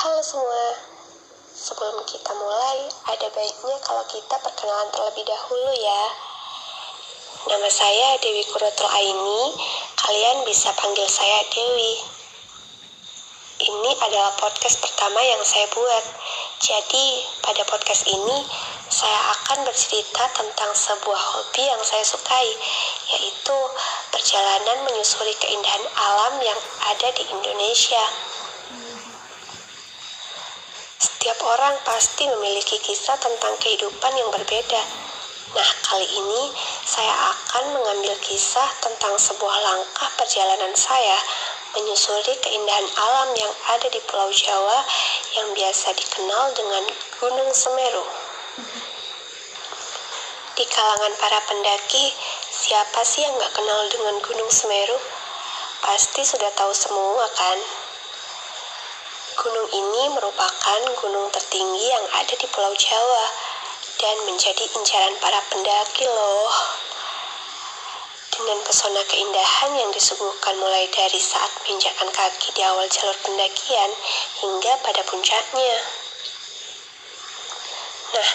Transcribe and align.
Halo 0.00 0.24
semua, 0.24 0.80
sebelum 1.52 2.00
kita 2.08 2.32
mulai, 2.32 2.88
ada 3.04 3.28
baiknya 3.36 3.76
kalau 3.84 4.00
kita 4.08 4.32
perkenalan 4.40 4.88
terlebih 4.96 5.28
dahulu 5.28 5.76
ya. 5.76 6.02
Nama 7.44 7.68
saya 7.68 8.16
Dewi 8.24 8.40
Kurotul 8.48 8.88
Aini, 8.88 9.60
kalian 10.00 10.48
bisa 10.48 10.72
panggil 10.72 11.04
saya 11.04 11.44
Dewi. 11.52 12.00
Ini 13.60 13.90
adalah 14.00 14.32
podcast 14.40 14.80
pertama 14.80 15.20
yang 15.20 15.44
saya 15.44 15.68
buat, 15.68 16.04
jadi 16.64 17.06
pada 17.44 17.60
podcast 17.68 18.08
ini 18.08 18.48
saya 18.88 19.36
akan 19.36 19.68
bercerita 19.68 20.32
tentang 20.32 20.72
sebuah 20.80 21.20
hobi 21.36 21.68
yang 21.68 21.82
saya 21.84 22.08
sukai, 22.08 22.48
yaitu 23.04 23.58
perjalanan 24.16 24.80
menyusuri 24.80 25.36
keindahan 25.44 25.84
alam 25.92 26.40
yang 26.40 26.60
ada 26.88 27.12
di 27.12 27.28
Indonesia. 27.28 28.30
Setiap 31.20 31.44
orang 31.44 31.76
pasti 31.84 32.24
memiliki 32.32 32.80
kisah 32.80 33.12
tentang 33.20 33.52
kehidupan 33.60 34.08
yang 34.16 34.32
berbeda. 34.32 34.82
Nah, 35.52 35.70
kali 35.84 36.08
ini 36.16 36.48
saya 36.88 37.12
akan 37.12 37.76
mengambil 37.76 38.16
kisah 38.24 38.64
tentang 38.80 39.20
sebuah 39.20 39.52
langkah 39.60 40.08
perjalanan 40.16 40.72
saya 40.72 41.20
menyusuri 41.76 42.40
keindahan 42.40 42.88
alam 42.96 43.36
yang 43.36 43.52
ada 43.68 43.84
di 43.92 44.00
Pulau 44.08 44.32
Jawa 44.32 44.80
yang 45.36 45.52
biasa 45.52 45.92
dikenal 45.92 46.56
dengan 46.56 46.88
Gunung 47.20 47.52
Semeru. 47.52 48.08
Di 50.56 50.64
kalangan 50.72 51.12
para 51.20 51.44
pendaki, 51.44 52.16
siapa 52.48 53.04
sih 53.04 53.28
yang 53.28 53.36
gak 53.36 53.60
kenal 53.60 53.92
dengan 53.92 54.16
Gunung 54.24 54.48
Semeru? 54.48 54.96
Pasti 55.84 56.24
sudah 56.24 56.48
tahu 56.56 56.72
semua 56.72 57.28
kan? 57.36 57.79
Gunung 59.40 59.72
ini 59.72 60.12
merupakan 60.12 60.80
gunung 61.00 61.32
tertinggi 61.32 61.88
yang 61.88 62.04
ada 62.12 62.36
di 62.36 62.44
Pulau 62.52 62.76
Jawa 62.76 63.24
dan 63.96 64.16
menjadi 64.28 64.68
incaran 64.76 65.16
para 65.16 65.40
pendaki 65.48 66.04
loh. 66.04 66.52
Dengan 68.36 68.60
pesona 68.68 69.00
keindahan 69.08 69.72
yang 69.80 69.88
disuguhkan 69.96 70.60
mulai 70.60 70.84
dari 70.92 71.16
saat 71.16 71.48
menginjakkan 71.64 72.12
kaki 72.12 72.52
di 72.52 72.60
awal 72.68 72.84
jalur 72.92 73.16
pendakian 73.24 73.88
hingga 74.44 74.76
pada 74.84 75.00
puncaknya. 75.08 75.76
Nah, 78.12 78.30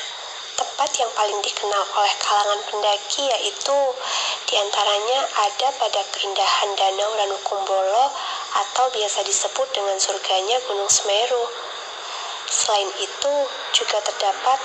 tempat 0.58 0.90
yang 0.97 1.12
paling 1.14 1.38
dikenal 1.45 1.84
oleh 2.02 2.14
kalangan 2.17 2.62
pendaki 2.66 3.30
yaitu 3.30 3.78
di 4.50 4.58
antaranya 4.58 5.22
ada 5.38 5.69
pada 5.78 6.02
keindahan 6.17 6.69
Danau 6.73 7.14
Ranukumbolo 7.14 8.09
atau 8.56 8.88
biasa 8.92 9.23
disebut 9.28 9.67
dengan 9.75 10.00
surganya 10.00 10.58
Gunung 10.67 10.88
Semeru. 10.88 11.45
Selain 12.48 12.89
itu, 13.03 13.36
juga 13.75 14.00
terdapat 14.00 14.59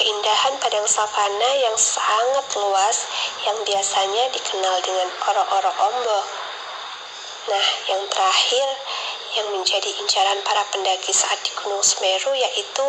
keindahan 0.00 0.56
padang 0.56 0.88
savana 0.88 1.50
yang 1.60 1.76
sangat 1.76 2.46
luas 2.56 3.04
yang 3.44 3.58
biasanya 3.68 4.32
dikenal 4.32 4.76
dengan 4.80 5.08
oro-oro 5.28 5.72
ombo. 5.92 6.20
Nah, 7.52 7.66
yang 7.92 8.00
terakhir 8.08 8.66
yang 9.36 9.48
menjadi 9.52 9.90
incaran 10.00 10.40
para 10.42 10.64
pendaki 10.72 11.12
saat 11.12 11.36
di 11.44 11.52
Gunung 11.60 11.84
Semeru 11.84 12.32
yaitu 12.32 12.86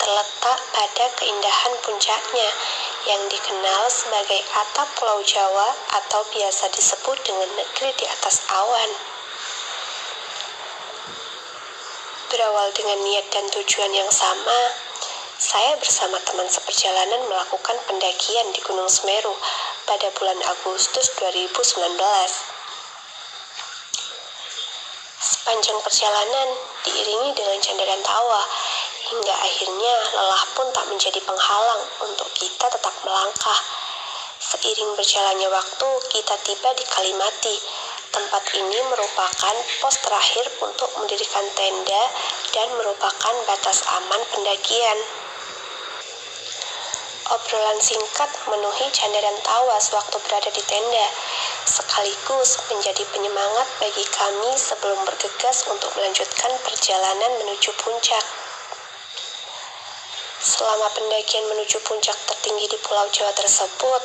terletak 0.00 0.58
pada 0.72 1.04
keindahan 1.20 1.72
puncaknya 1.84 2.48
yang 3.08 3.22
dikenal 3.32 3.82
sebagai 3.88 4.40
atap 4.60 4.88
Pulau 5.00 5.24
Jawa 5.24 5.72
atau 6.00 6.20
biasa 6.28 6.68
disebut 6.74 7.16
dengan 7.24 7.48
negeri 7.56 7.96
di 7.96 8.04
atas 8.04 8.44
awan. 8.52 8.90
Berawal 12.28 12.68
dengan 12.76 12.98
niat 13.00 13.26
dan 13.32 13.46
tujuan 13.48 13.92
yang 13.96 14.10
sama, 14.12 14.60
saya 15.40 15.72
bersama 15.80 16.20
teman 16.28 16.46
seperjalanan 16.52 17.24
melakukan 17.24 17.74
pendakian 17.88 18.46
di 18.52 18.60
Gunung 18.60 18.92
Semeru 18.92 19.32
pada 19.88 20.12
bulan 20.20 20.36
Agustus 20.52 21.10
2019. 21.16 21.96
Sepanjang 25.20 25.78
perjalanan 25.80 26.48
diiringi 26.84 27.32
dengan 27.32 27.58
candaran 27.58 28.02
tawa, 28.04 28.42
hingga 29.10 29.34
akhirnya 29.34 29.94
lelah 30.14 30.44
pun 30.54 30.70
tak 30.70 30.86
menjadi 30.86 31.18
penghalang 31.26 31.82
untuk 32.06 32.30
kita 32.38 32.70
tetap 32.70 32.94
melangkah. 33.02 33.60
Seiring 34.40 34.94
berjalannya 34.94 35.48
waktu, 35.50 35.88
kita 36.14 36.34
tiba 36.46 36.70
di 36.78 36.84
Kalimati. 36.86 37.56
Tempat 38.10 38.42
ini 38.58 38.78
merupakan 38.90 39.54
pos 39.78 39.94
terakhir 40.02 40.46
untuk 40.62 40.90
mendirikan 40.98 41.46
tenda 41.54 42.02
dan 42.50 42.66
merupakan 42.74 43.34
batas 43.46 43.86
aman 43.86 44.22
pendakian. 44.34 44.98
Obrolan 47.30 47.78
singkat 47.78 48.26
memenuhi 48.50 48.90
candaran 48.90 49.38
tawa 49.46 49.78
sewaktu 49.78 50.18
berada 50.26 50.50
di 50.50 50.62
tenda, 50.66 51.06
sekaligus 51.62 52.58
menjadi 52.66 53.06
penyemangat 53.14 53.68
bagi 53.78 54.02
kami 54.10 54.50
sebelum 54.58 54.98
bergegas 55.06 55.70
untuk 55.70 55.94
melanjutkan 55.94 56.50
perjalanan 56.66 57.30
menuju 57.38 57.70
puncak. 57.78 58.39
Selama 60.40 60.88
pendakian 60.96 61.44
menuju 61.52 61.84
puncak 61.84 62.16
tertinggi 62.24 62.64
di 62.72 62.80
Pulau 62.80 63.04
Jawa 63.12 63.28
tersebut, 63.36 64.02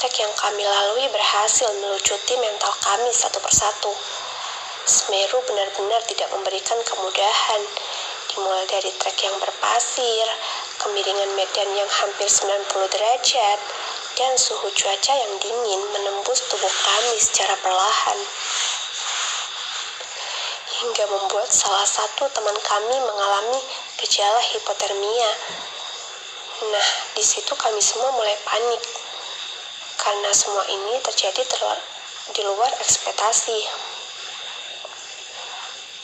trek 0.00 0.16
yang 0.16 0.32
kami 0.32 0.64
lalui 0.64 1.04
berhasil 1.12 1.68
melucuti 1.84 2.40
mental 2.40 2.72
kami 2.80 3.12
satu 3.12 3.36
persatu. 3.36 3.92
Semeru 4.88 5.44
benar-benar 5.44 6.00
tidak 6.08 6.32
memberikan 6.32 6.80
kemudahan, 6.88 7.60
dimulai 8.32 8.64
dari 8.64 8.88
trek 8.96 9.20
yang 9.20 9.36
berpasir, 9.36 10.26
kemiringan 10.80 11.36
medan 11.36 11.68
yang 11.76 11.90
hampir 12.00 12.24
90 12.24 12.64
derajat, 12.88 13.60
dan 14.16 14.32
suhu 14.40 14.72
cuaca 14.72 15.12
yang 15.12 15.36
dingin 15.36 15.80
menembus 15.92 16.48
tubuh 16.48 16.72
kami 16.72 17.20
secara 17.20 17.52
perlahan 17.60 18.18
hingga 20.78 21.04
membuat 21.10 21.50
salah 21.50 21.82
satu 21.82 22.30
teman 22.30 22.54
kami 22.62 22.96
mengalami 23.02 23.60
gejala 23.98 24.40
hipotermia. 24.54 25.30
Nah, 26.58 26.88
di 27.14 27.22
situ 27.22 27.54
kami 27.54 27.82
semua 27.82 28.10
mulai 28.14 28.34
panik 28.46 28.82
karena 29.98 30.30
semua 30.30 30.62
ini 30.70 30.98
terjadi 31.02 31.42
di 32.34 32.42
luar 32.46 32.70
ekspektasi. 32.78 33.58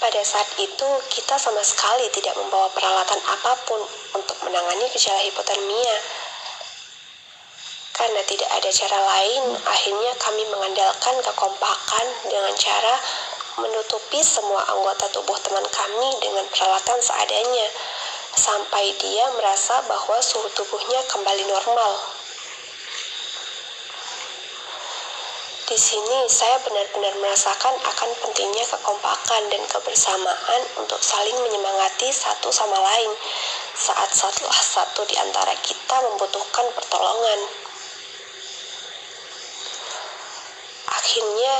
Pada 0.03 0.21
saat 0.21 0.51
itu, 0.61 0.89
kita 1.09 1.39
sama 1.41 1.65
sekali 1.65 2.05
tidak 2.13 2.37
membawa 2.37 2.69
peralatan 2.77 3.17
apa 3.25 3.57
pun 3.65 3.81
untuk 4.13 4.37
menangani 4.45 4.85
gejala 4.93 5.23
hipotermia. 5.25 5.97
Karena 7.95 8.21
tidak 8.27 8.51
ada 8.53 8.71
cara 8.75 8.99
lain, 9.01 9.55
akhirnya 9.65 10.13
kami 10.19 10.43
mengandalkan 10.51 11.15
kekompakan 11.25 12.07
dengan 12.27 12.53
cara 12.59 12.95
menutupi 13.59 14.21
semua 14.25 14.63
anggota 14.71 15.07
tubuh 15.15 15.39
teman 15.43 15.65
kami 15.71 16.09
dengan 16.23 16.47
peralatan 16.51 16.99
seadanya, 16.99 17.67
sampai 18.35 18.91
dia 18.99 19.31
merasa 19.39 19.83
bahwa 19.87 20.19
suhu 20.19 20.51
tubuhnya 20.59 21.01
kembali 21.07 21.45
normal. 21.47 21.93
Di 25.65 25.81
sini 25.81 26.29
saya 26.29 26.61
benar-benar 26.61 27.17
merasakan 27.25 27.73
akan 27.73 28.11
pentingnya 28.21 28.69
kekompakan 28.69 29.43
dan 29.49 29.63
kebersamaan 29.65 30.63
untuk 30.77 31.01
saling 31.01 31.35
menyemangati 31.41 32.13
satu 32.13 32.53
sama 32.53 32.77
lain 32.77 33.09
saat 33.73 34.13
salah 34.13 34.61
satu 34.61 35.09
di 35.09 35.17
antara 35.17 35.57
kita 35.65 35.97
membutuhkan 36.05 36.69
pertolongan. 36.77 37.41
Akhirnya, 40.95 41.55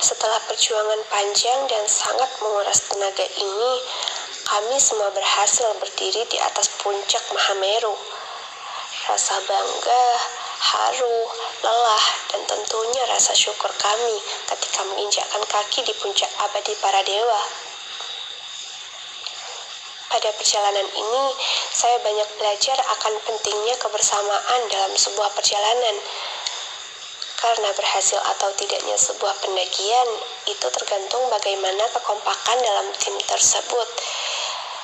setelah 0.00 0.40
perjuangan 0.48 1.00
panjang 1.12 1.60
dan 1.68 1.84
sangat 1.84 2.28
menguras 2.40 2.80
tenaga 2.88 3.26
ini, 3.36 3.72
kami 4.48 4.80
semua 4.80 5.12
berhasil 5.12 5.68
berdiri 5.76 6.24
di 6.32 6.40
atas 6.40 6.72
puncak 6.80 7.20
Mahameru. 7.36 7.92
Rasa 9.12 9.36
bangga, 9.44 10.06
haru, 10.60 11.18
lelah, 11.60 12.04
dan 12.32 12.40
tentunya 12.48 13.02
rasa 13.12 13.36
syukur 13.36 13.68
kami 13.76 14.16
ketika 14.48 14.80
menginjakkan 14.88 15.44
kaki 15.44 15.84
di 15.84 15.92
puncak 16.00 16.32
abadi 16.48 16.72
para 16.80 17.04
dewa. 17.04 17.42
Pada 20.10 20.32
perjalanan 20.34 20.88
ini, 20.90 21.24
saya 21.70 22.02
banyak 22.02 22.28
belajar 22.40 22.74
akan 22.98 23.14
pentingnya 23.22 23.78
kebersamaan 23.78 24.60
dalam 24.66 24.92
sebuah 24.96 25.30
perjalanan 25.38 25.96
karena 27.40 27.72
berhasil 27.72 28.20
atau 28.36 28.52
tidaknya 28.54 28.96
sebuah 29.00 29.32
pendakian 29.40 30.08
itu 30.44 30.66
tergantung 30.70 31.24
bagaimana 31.32 31.84
kekompakan 31.90 32.58
dalam 32.60 32.86
tim 33.00 33.16
tersebut. 33.24 33.88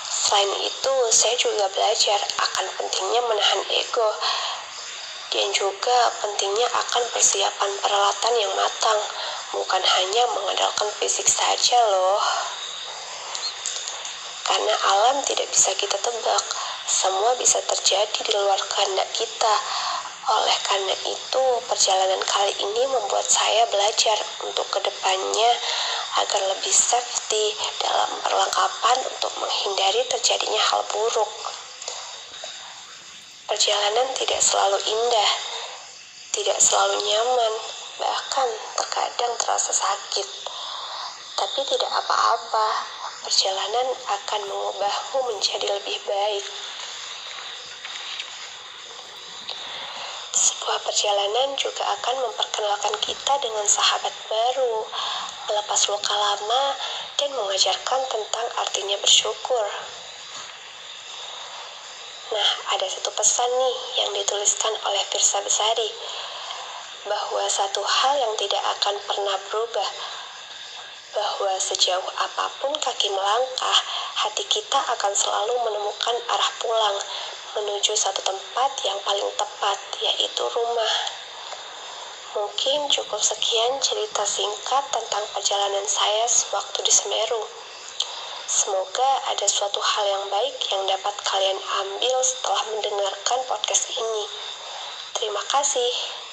Selain 0.08 0.50
itu, 0.64 0.94
saya 1.12 1.37
juga 1.37 1.69
belajar 1.70 2.19
akan 2.19 2.67
pentingnya 2.81 3.23
menahan 3.29 3.62
ego 3.76 4.08
dan 5.31 5.53
juga 5.53 5.99
pentingnya 6.25 6.67
akan 6.73 7.03
persiapan 7.12 7.70
peralatan 7.85 8.35
yang 8.41 8.53
matang, 8.56 9.00
bukan 9.53 9.82
hanya 9.85 10.25
mengandalkan 10.32 10.88
fisik 10.99 11.29
saja 11.29 11.79
loh. 11.93 12.25
Namanya 14.67 14.82
alam 14.91 15.17
tidak 15.23 15.47
bisa 15.55 15.70
kita 15.79 15.94
tebak. 15.94 16.43
Semua 16.91 17.38
bisa 17.38 17.62
terjadi 17.70 18.19
di 18.19 18.35
luar 18.35 18.58
kehendak 18.67 19.06
kita. 19.14 19.55
Oleh 20.26 20.58
karena 20.67 20.94
itu, 21.06 21.44
perjalanan 21.70 22.19
kali 22.26 22.50
ini 22.58 22.82
membuat 22.90 23.23
saya 23.31 23.62
belajar 23.70 24.19
untuk 24.43 24.67
ke 24.75 24.82
depannya 24.82 25.50
agar 26.19 26.43
lebih 26.50 26.75
safety 26.75 27.55
dalam 27.78 28.11
perlengkapan 28.26 28.99
untuk 29.06 29.31
menghindari 29.38 30.02
terjadinya 30.11 30.58
hal 30.58 30.82
buruk. 30.90 31.31
Perjalanan 33.46 34.11
tidak 34.19 34.43
selalu 34.43 34.75
indah, 34.82 35.31
tidak 36.34 36.58
selalu 36.58 36.99
nyaman, 37.06 37.52
bahkan 38.02 38.50
terkadang 38.75 39.31
terasa 39.38 39.70
sakit. 39.70 40.26
Tapi 41.38 41.61
tidak 41.70 42.02
apa-apa, 42.02 42.67
perjalanan 43.22 43.94
akan 44.11 44.40
mengubahmu 44.50 45.19
menjadi 45.31 45.70
lebih 45.70 46.02
baik. 46.02 46.44
Sebuah 50.67 50.83
perjalanan 50.83 51.55
juga 51.55 51.87
akan 51.95 52.27
memperkenalkan 52.27 52.91
kita 52.99 53.39
dengan 53.39 53.63
sahabat 53.71 54.11
baru, 54.27 54.83
melepas 55.47 55.79
luka 55.87 56.11
lama, 56.11 56.75
dan 57.15 57.31
mengajarkan 57.39 58.03
tentang 58.11 58.47
artinya 58.59 58.99
bersyukur. 58.99 59.63
Nah, 62.35 62.49
ada 62.75 62.83
satu 62.83 63.15
pesan 63.15 63.47
nih 63.47 63.77
yang 64.03 64.11
dituliskan 64.19 64.75
oleh 64.91 65.07
Firsa 65.07 65.39
Besari, 65.47 65.87
bahwa 67.07 67.47
satu 67.47 67.87
hal 67.87 68.27
yang 68.27 68.35
tidak 68.35 68.67
akan 68.67 68.99
pernah 69.07 69.39
berubah, 69.47 69.91
bahwa 71.15 71.63
sejauh 71.63 72.11
apa 72.19 72.51
pun 72.59 72.75
kaki 72.75 73.07
melangkah, 73.15 73.79
hati 74.19 74.43
kita 74.51 74.83
akan 74.99 75.15
selalu 75.15 75.63
menemukan 75.63 76.17
arah 76.27 76.51
pulang 76.59 76.99
menuju 77.54 77.94
satu 77.94 78.19
tempat 78.26 78.75
yang 78.82 78.98
paling 79.06 79.31
tepat, 79.38 79.78
yaitu 80.02 80.43
rumah. 80.50 80.94
Mungkin 82.34 82.90
cukup 82.90 83.22
sekian 83.22 83.78
cerita 83.78 84.26
singkat 84.26 84.84
tentang 84.90 85.25
perjalanan 85.31 85.87
saya 85.87 86.26
sewaktu 86.26 86.82
di 86.82 86.93
Semeru. 86.93 87.46
Semoga 88.46 89.10
ada 89.31 89.46
suatu 89.46 89.78
hal 89.78 90.04
yang 90.06 90.26
baik 90.31 90.56
yang 90.75 90.82
dapat 90.90 91.14
kalian 91.22 91.58
ambil 91.87 92.16
setelah 92.26 92.62
mendengarkan 92.75 93.40
podcast 93.46 93.94
ini. 93.94 94.25
Terima 95.14 95.43
kasih. 95.48 96.25